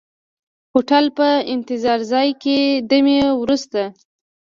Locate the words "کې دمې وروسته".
2.41-3.81